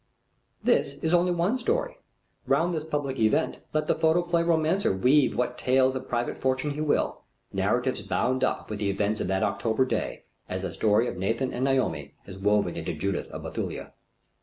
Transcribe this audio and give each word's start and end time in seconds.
This 0.63 0.95
is 1.03 1.13
only 1.13 1.31
one 1.31 1.59
story. 1.59 1.99
Round 2.47 2.73
this 2.73 2.83
public 2.83 3.19
event 3.19 3.59
let 3.71 3.85
the 3.85 3.93
photoplay 3.93 4.41
romancer 4.41 4.91
weave 4.91 5.35
what 5.37 5.59
tales 5.59 5.93
of 5.95 6.09
private 6.09 6.39
fortune 6.39 6.71
he 6.71 6.81
will, 6.81 7.21
narratives 7.53 8.01
bound 8.01 8.43
up 8.43 8.67
with 8.71 8.79
the 8.79 8.89
events 8.89 9.19
of 9.19 9.27
that 9.27 9.43
October 9.43 9.85
day, 9.85 10.23
as 10.49 10.63
the 10.63 10.73
story 10.73 11.07
of 11.07 11.17
Nathan 11.17 11.53
and 11.53 11.65
Naomi 11.65 12.15
is 12.25 12.39
woven 12.39 12.75
into 12.75 12.95
Judith 12.95 13.29
of 13.29 13.43
Bethulia. 13.43 13.93